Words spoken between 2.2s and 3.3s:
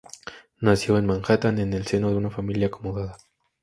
familia acomodada.